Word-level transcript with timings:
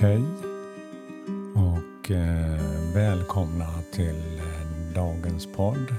Hej 0.00 0.22
och 1.54 2.10
eh, 2.10 2.60
välkomna 2.94 3.66
till 3.92 4.38
eh, 4.38 4.94
dagens 4.94 5.46
podd 5.46 5.94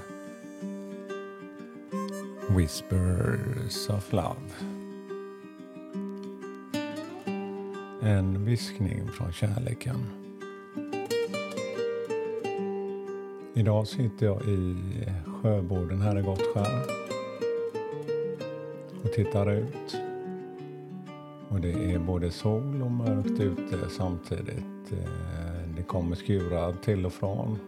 Whispers 2.50 3.90
of 3.90 4.14
Love. 4.14 4.50
En 8.02 8.46
viskning 8.46 9.08
från 9.08 9.34
kärleken. 9.34 10.06
Idag 13.54 13.88
sitter 13.88 14.26
jag 14.26 14.42
i 14.42 14.78
sjöborden 15.42 16.02
här 16.02 16.20
i 16.20 16.22
Gottskär 16.22 16.86
och 19.04 19.14
tittar 19.14 19.52
ut 19.52 20.09
och 21.50 21.62
det 21.62 21.94
är 21.94 22.00
både 22.00 22.32
sol 22.32 22.82
och 22.82 22.92
mörkt 22.92 23.40
ute 23.40 23.90
samtidigt. 23.90 24.92
Eh, 24.92 25.76
det 25.76 25.84
kommer 25.84 26.16
skurar 26.16 26.74
till 26.84 27.06
och 27.06 27.14
från. 27.14 27.60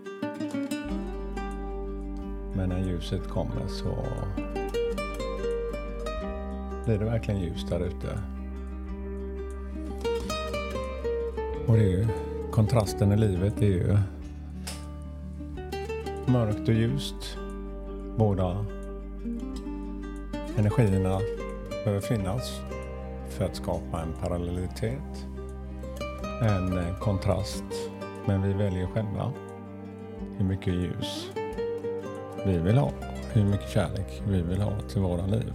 Men 2.53 2.69
när 2.69 2.87
ljuset 2.87 3.27
kommer 3.27 3.67
så 3.67 4.05
blir 6.85 6.97
det 6.97 7.05
verkligen 7.05 7.41
ljust 7.41 7.69
där 7.69 7.79
ute. 7.79 8.19
Och 11.67 11.77
det 11.77 11.83
är 11.83 11.89
ju 11.89 12.07
kontrasten 12.51 13.11
i 13.11 13.17
livet 13.17 13.53
det 13.59 13.65
är 13.65 13.69
ju 13.69 13.97
mörkt 16.25 16.69
och 16.69 16.73
ljust. 16.73 17.37
Båda 18.17 18.65
energierna 20.57 21.19
behöver 21.83 22.01
finnas 22.01 22.61
för 23.41 23.47
att 23.47 23.55
skapa 23.55 24.01
en 24.01 24.13
parallellitet, 24.21 25.27
en 26.41 26.77
eh, 26.77 26.97
kontrast. 26.99 27.63
Men 28.25 28.41
vi 28.41 28.53
väljer 28.53 28.87
själva 28.87 29.31
hur 30.37 30.45
mycket 30.45 30.73
ljus 30.73 31.31
vi 32.45 32.57
vill 32.57 32.77
ha, 32.77 32.91
hur 33.33 33.45
mycket 33.45 33.69
kärlek 33.69 34.21
vi 34.27 34.41
vill 34.41 34.61
ha 34.61 34.79
till 34.79 35.01
våra 35.01 35.25
liv. 35.25 35.53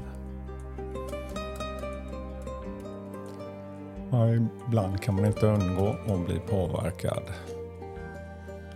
Ja, 4.10 4.34
ibland 4.68 5.02
kan 5.02 5.14
man 5.14 5.24
inte 5.24 5.46
undgå 5.46 5.88
att 5.88 6.26
bli 6.26 6.38
påverkad. 6.38 7.22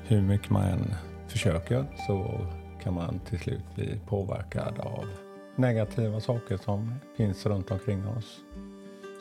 Hur 0.07 0.23
mycket 0.23 0.51
man 0.51 0.63
än 0.63 0.95
försöker 1.29 1.87
så 2.07 2.41
kan 2.83 2.95
man 2.95 3.21
till 3.29 3.39
slut 3.39 3.75
bli 3.75 4.01
påverkad 4.07 4.79
av 4.79 5.05
negativa 5.57 6.21
saker 6.21 6.57
som 6.57 6.95
finns 7.17 7.47
runt 7.47 7.71
omkring 7.71 8.09
oss 8.09 8.41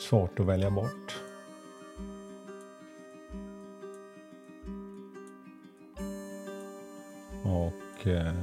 svårt 0.01 0.39
att 0.39 0.45
välja 0.45 0.71
bort. 0.71 1.21
Och 7.43 8.07
eh, 8.07 8.33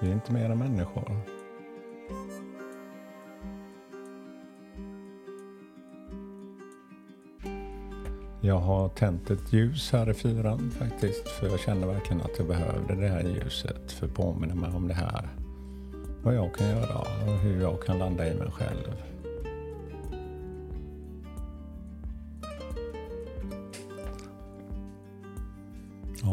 vi 0.00 0.08
är 0.08 0.12
inte 0.12 0.32
mer 0.32 0.50
än 0.50 0.58
människor. 0.58 1.20
Jag 8.40 8.58
har 8.58 8.88
tänt 8.88 9.30
ett 9.30 9.52
ljus 9.52 9.92
här 9.92 10.10
i 10.10 10.14
fyran 10.14 10.70
faktiskt 10.70 11.28
för 11.28 11.46
jag 11.46 11.60
kände 11.60 11.86
verkligen 11.86 12.22
att 12.22 12.38
jag 12.38 12.46
behövde 12.46 12.94
det 12.94 13.08
här 13.08 13.22
ljuset 13.22 13.92
för 13.92 14.06
att 14.06 14.14
påminna 14.14 14.54
mig 14.54 14.70
om 14.70 14.88
det 14.88 14.94
här. 14.94 15.28
Vad 16.22 16.34
jag 16.34 16.54
kan 16.54 16.68
göra 16.68 16.98
och 16.98 17.38
hur 17.38 17.60
jag 17.60 17.82
kan 17.82 17.98
landa 17.98 18.32
i 18.32 18.34
mig 18.34 18.50
själv. 18.50 19.17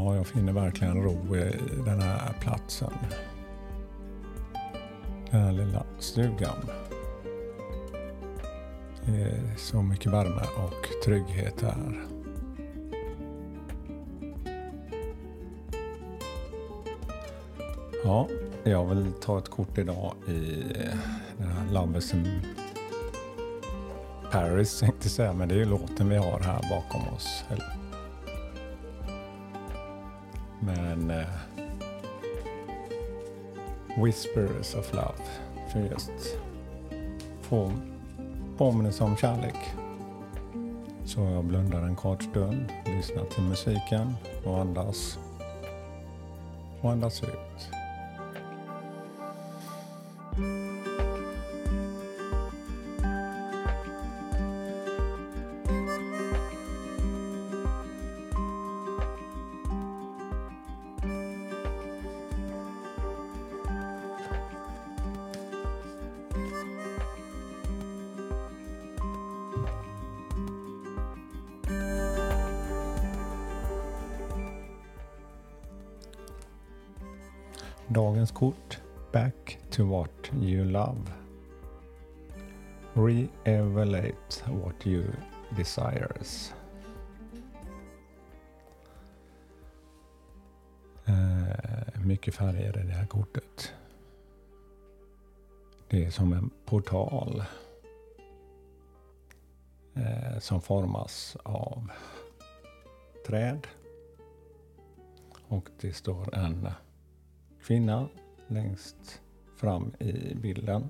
Ja, 0.05 0.15
jag 0.15 0.27
finner 0.27 0.53
verkligen 0.53 1.03
ro 1.03 1.35
i 1.35 1.51
den 1.85 2.01
här 2.01 2.33
platsen. 2.41 2.93
Den 5.31 5.41
här 5.41 5.51
lilla 5.51 5.85
stugan. 5.99 6.69
Det 9.05 9.21
är 9.21 9.57
så 9.57 9.81
mycket 9.81 10.11
värme 10.11 10.41
och 10.57 11.03
trygghet 11.05 11.61
här. 11.61 12.05
Ja, 18.03 18.27
jag 18.63 18.85
vill 18.85 19.13
ta 19.21 19.37
ett 19.37 19.49
kort 19.49 19.77
idag 19.77 20.13
i 20.27 20.63
eh, 20.75 20.97
den 21.37 21.47
här 21.47 21.71
Lovers 21.71 22.13
in 22.13 22.41
Paris, 24.31 24.79
tänkte 24.79 25.09
säga, 25.09 25.33
men 25.33 25.49
det 25.49 25.55
är 25.55 25.59
ju 25.59 25.65
låten 25.65 26.09
vi 26.09 26.17
har 26.17 26.39
här 26.39 26.65
bakom 26.69 27.13
oss. 27.13 27.43
Men 30.65 31.11
eh, 31.11 31.27
Whispers 34.03 34.75
of 34.75 34.93
Love. 34.93 35.21
För 35.71 35.79
just 35.79 36.11
få 37.41 37.71
påminnelse 38.57 39.03
om 39.03 39.15
kärlek. 39.17 39.55
Så 41.05 41.19
jag 41.21 41.43
blundar 41.43 41.81
en 41.83 41.95
kort 41.95 42.23
stund, 42.23 42.73
lyssnar 42.85 43.25
till 43.25 43.43
musiken 43.43 44.13
och 44.45 44.59
andas. 44.59 45.19
Och 46.81 46.91
andas 46.91 47.23
ut. 47.23 47.84
Dagens 77.95 78.31
kort 78.31 78.81
Back 79.11 79.57
to 79.69 79.85
what 79.85 80.31
you 80.41 80.65
love. 80.65 81.13
Re-evaluate 82.93 84.43
what 84.47 84.87
you 84.87 85.03
desires. 85.57 86.53
Eh, 91.05 92.01
mycket 92.05 92.35
färger 92.35 92.79
i 92.79 92.83
det 92.83 92.93
här 92.93 93.05
kortet. 93.05 93.73
Det 95.87 96.05
är 96.05 96.11
som 96.11 96.33
en 96.33 96.49
portal 96.65 97.43
eh, 99.93 100.39
som 100.39 100.61
formas 100.61 101.37
av 101.43 101.91
träd. 103.27 103.67
Och 105.47 105.69
det 105.79 105.93
står 105.93 106.35
en 106.35 106.69
kvinna 107.65 108.07
längst 108.47 109.21
fram 109.55 109.93
i 109.99 110.35
bilden. 110.35 110.89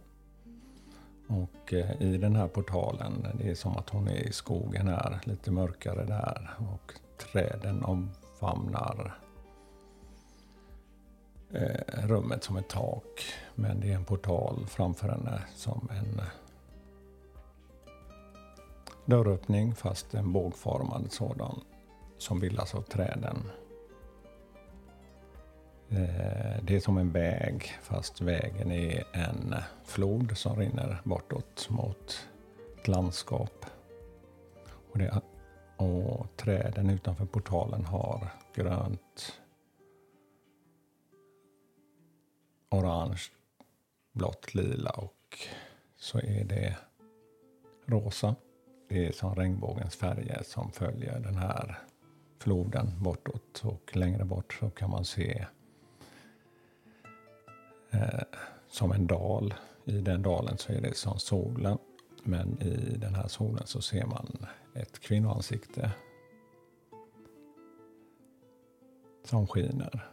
Och 1.28 1.74
eh, 1.74 2.02
i 2.02 2.18
den 2.18 2.36
här 2.36 2.47
portalen, 2.47 3.28
det 3.34 3.50
är 3.50 3.56
som 3.56 3.78
att 3.78 3.90
hon 3.90 4.08
är 4.08 4.28
i 4.28 4.31
skogen 4.31 4.88
här, 4.88 5.19
lite 5.24 5.52
mörkare 5.52 6.06
där. 6.06 6.50
Och 6.74 6.94
träden 7.18 7.84
omfamnar 7.84 9.19
eh, 11.53 12.08
rummet 12.08 12.44
som 12.44 12.58
ett 12.58 12.70
tak. 12.70 13.26
Men 13.55 13.79
det 13.79 13.91
är 13.91 13.96
en 13.96 14.05
portal 14.05 14.66
framför 14.67 15.09
henne 15.09 15.41
som 15.55 15.90
en 15.91 16.20
eh, 16.20 16.26
dörröppning 19.05 19.76
fast 19.76 20.14
en 20.14 20.34
bågformad 20.34 21.11
sådan 21.11 21.61
som 22.17 22.40
bildas 22.40 22.76
av 22.76 22.82
träden. 22.82 23.38
Eh, 25.96 26.64
det 26.64 26.76
är 26.76 26.80
som 26.80 26.97
en 26.97 27.12
väg 27.12 27.64
fast 27.82 28.22
vägen 28.22 28.72
är 28.72 29.03
en 29.14 29.56
flod 29.84 30.38
som 30.38 30.59
rinner 30.59 31.02
bortåt 31.03 31.70
mot 31.70 32.28
ett 32.78 32.88
landskap. 32.88 33.66
Och, 34.92 35.00
det, 35.00 35.22
och 35.78 36.28
träden 36.38 36.90
utanför 36.90 37.26
portalen 37.26 37.86
har 37.86 38.30
grönt, 38.56 39.42
orange, 42.70 43.22
blått, 44.12 44.53
lila 44.53 44.90
och 44.90 45.38
så 45.98 46.18
är 46.18 46.44
det 46.44 46.78
rosa. 47.86 48.36
Det 48.90 49.08
är 49.08 49.12
som 49.12 49.36
regnbågens 49.36 49.96
färger 49.96 50.44
som 50.44 50.72
följer 50.72 51.20
den 51.20 51.38
här 51.38 51.80
floden 52.40 53.03
bortåt 53.03 53.62
och 53.66 53.96
längre 53.96 54.26
bort 54.26 54.53
så 54.53 54.70
kan 54.70 54.90
man 54.90 55.06
se 55.06 55.46
eh, 57.96 58.40
som 58.68 58.92
en 58.92 59.08
dal. 59.08 59.53
I 59.86 60.02
den 60.02 60.22
dalen 60.22 60.58
så 60.58 60.74
är 60.74 60.82
det 60.82 60.97
som 60.97 61.20
solen. 61.20 61.78
Men 62.24 62.62
i 62.62 62.97
den 62.97 63.16
här 63.16 63.28
solen 63.28 63.64
så 63.66 63.82
ser 63.82 64.06
man 64.06 64.46
ett 64.74 65.00
kvinnoansikte 65.00 65.92
som 69.24 69.47
skiner. 69.47 70.09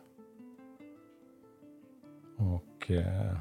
Och 2.36 2.90
eh, 2.90 3.36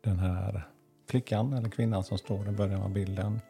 den 0.00 0.18
här 0.18 0.68
flickan 1.06 1.52
eller 1.52 1.68
kvinnan 1.68 2.04
som 2.04 2.18
står 2.18 2.48
i 2.48 2.52
början 2.52 2.82
av 2.82 2.90
bilden 2.92 3.40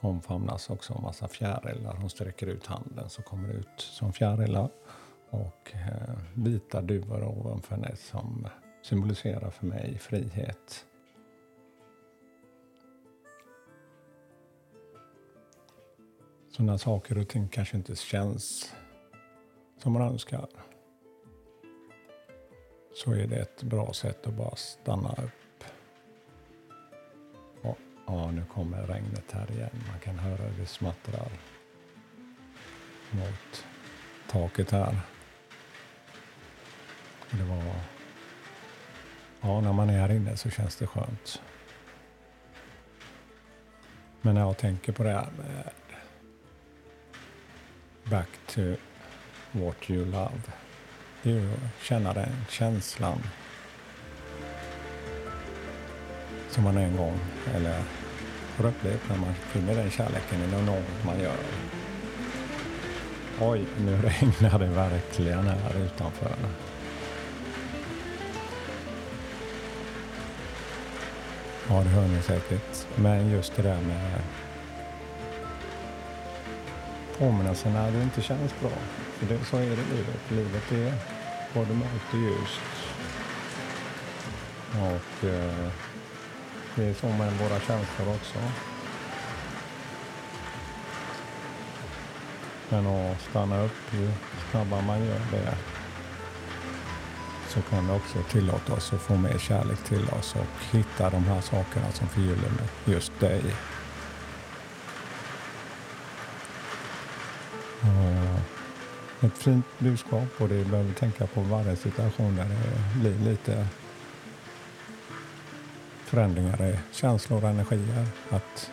omfamnas 0.00 0.70
också 0.70 0.94
av 0.94 1.02
massa 1.02 1.28
fjärilar. 1.28 1.96
Hon 2.00 2.10
sträcker 2.10 2.46
ut 2.46 2.66
handen 2.66 3.10
så 3.10 3.22
kommer 3.22 3.48
det 3.48 3.54
ut 3.54 3.80
som 3.80 4.12
fjärilar 4.12 4.70
och 5.30 5.74
eh, 5.74 6.14
vita 6.34 6.82
duvor 6.82 7.24
ovanför 7.24 7.74
henne 7.74 7.96
som 7.96 8.48
symboliserar 8.88 9.50
för 9.50 9.66
mig 9.66 9.98
frihet. 9.98 10.86
Så 16.50 16.62
när 16.62 16.76
saker 16.76 17.18
och 17.18 17.28
ting 17.28 17.48
kanske 17.48 17.76
inte 17.76 17.96
känns 17.96 18.74
som 19.78 19.92
man 19.92 20.02
önskar 20.02 20.48
så 22.94 23.12
är 23.12 23.26
det 23.26 23.36
ett 23.36 23.62
bra 23.62 23.92
sätt 23.92 24.26
att 24.26 24.34
bara 24.34 24.56
stanna 24.56 25.10
upp. 25.12 25.64
Och, 27.62 27.78
ja, 28.06 28.30
nu 28.30 28.44
kommer 28.54 28.86
regnet 28.86 29.32
här 29.32 29.50
igen. 29.50 29.84
Man 29.90 30.00
kan 30.00 30.18
höra 30.18 30.48
hur 30.48 30.60
det 30.60 30.66
smattrar 30.66 31.28
mot 33.10 33.64
taket 34.30 34.70
här. 34.70 35.00
Det 37.30 37.44
var... 37.44 37.97
Ja, 39.40 39.60
när 39.60 39.72
man 39.72 39.90
är 39.90 40.00
här 40.00 40.12
inne 40.12 40.36
så 40.36 40.50
känns 40.50 40.76
det 40.76 40.86
skönt. 40.86 41.42
Men 44.20 44.34
när 44.34 44.40
jag 44.40 44.56
tänker 44.56 44.92
på 44.92 45.02
det 45.02 45.10
här 45.10 45.28
med 45.36 45.70
back 48.04 48.28
to 48.46 48.60
what 49.52 49.90
you 49.90 50.04
love. 50.04 50.40
Det 51.22 51.30
är 51.30 51.34
ju 51.34 51.52
att 51.52 51.84
känna 51.84 52.12
den 52.12 52.32
känslan 52.48 53.18
som 56.50 56.64
man 56.64 56.76
en 56.76 56.96
gång, 56.96 57.18
eller 57.54 57.82
har 58.56 58.66
upplevt 58.66 59.08
när 59.08 59.16
man 59.16 59.34
finner 59.34 59.74
den 59.74 59.90
kärleken 59.90 60.42
i 60.42 60.46
något 60.46 61.04
man 61.04 61.20
gör. 61.20 61.36
Oj, 63.40 63.64
nu 63.78 63.96
regnar 64.02 64.58
det 64.58 64.66
verkligen 64.66 65.46
här 65.46 65.78
utanför. 65.84 66.36
Ja, 71.70 71.74
det 71.82 71.88
hör 71.88 72.08
ni 72.08 72.22
säkert. 72.22 72.86
Men 72.96 73.30
just 73.30 73.56
det 73.56 73.62
där 73.62 73.80
med 73.80 74.20
påminnelser 77.18 77.70
när 77.70 77.92
det 77.92 78.02
inte 78.02 78.22
känns 78.22 78.60
bra. 78.60 78.70
För 79.18 79.26
det, 79.26 79.44
så 79.44 79.56
är 79.56 79.60
det 79.60 79.66
i 79.66 79.96
livet. 79.96 80.30
Livet 80.30 80.72
är 80.72 80.92
både 81.54 81.74
mörkt 81.74 82.12
och 82.12 82.18
ljust. 82.18 82.60
Och 84.72 85.28
eh, 85.28 85.68
det 86.74 86.84
är 86.84 86.94
så 86.94 87.06
med 87.06 87.32
våra 87.32 87.60
känslor 87.60 88.14
också. 88.14 88.38
Men 92.68 92.86
att 92.86 93.20
stanna 93.20 93.62
upp, 93.62 93.92
ju 93.92 94.10
snabbare 94.50 94.82
man 94.82 95.04
gör 95.04 95.20
det 95.30 95.54
så 97.48 97.62
kan 97.62 97.86
vi 97.86 97.92
också 97.92 98.18
tillåta 98.30 98.72
oss 98.72 98.92
att 98.92 99.00
få 99.00 99.16
mer 99.16 99.38
kärlek 99.38 99.78
till 99.78 100.08
oss 100.18 100.34
och 100.34 100.76
hitta 100.76 101.10
de 101.10 101.24
här 101.24 101.40
sakerna 101.40 101.92
som 101.92 102.08
förgyller 102.08 102.50
just 102.84 103.20
dig. 103.20 103.42
ett 109.20 109.38
fint 109.38 109.66
budskap 109.78 110.28
och 110.38 110.48
det 110.48 110.64
behöver 110.64 110.92
tänka 110.92 111.26
på 111.26 111.40
varje 111.40 111.76
situation 111.76 112.36
där 112.36 112.44
det 112.44 113.00
blir 113.00 113.30
lite 113.30 113.66
förändringar 116.04 116.68
i 116.68 116.78
känslor 116.92 117.44
och 117.44 117.50
energier. 117.50 118.06
Att 118.30 118.70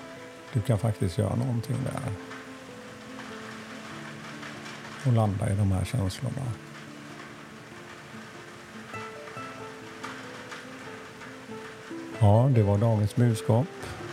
du 0.54 0.62
kan 0.62 0.80
faktiskt 0.80 1.18
göra 1.18 1.36
någonting 1.36 1.78
där. 1.84 2.12
Och 5.06 5.14
landa 5.14 5.50
i 5.50 5.56
de 5.56 5.72
här 5.72 5.86
känslorna. 5.86 6.65
Ja, 12.20 12.50
det 12.56 12.64
var 12.64 12.78
dagens 12.78 13.16
budskap 13.16 13.68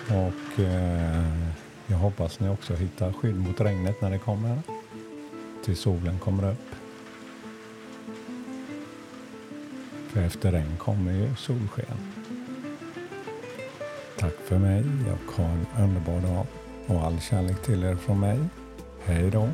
och 0.08 0.60
eh, 0.60 1.26
jag 1.86 1.96
hoppas 1.96 2.40
ni 2.40 2.48
också 2.48 2.74
hittar 2.74 3.12
skydd 3.12 3.36
mot 3.36 3.60
regnet 3.60 4.00
när 4.00 4.10
det 4.10 4.18
kommer 4.18 4.58
till 5.64 5.76
solen 5.76 6.18
kommer 6.18 6.50
upp. 6.50 6.74
För 10.08 10.20
efter 10.22 10.52
regn 10.52 10.76
kommer 10.78 11.12
ju 11.12 11.34
solsken. 11.36 11.96
Tack 14.18 14.34
för 14.44 14.58
mig 14.58 14.84
och 15.12 15.32
ha 15.32 15.44
en 15.44 15.66
underbar 15.78 16.20
dag 16.20 16.46
och 16.86 17.06
all 17.06 17.20
kärlek 17.20 17.62
till 17.62 17.84
er 17.84 17.96
från 17.96 18.20
mig. 18.20 18.38
Hej 19.04 19.30
då! 19.30 19.48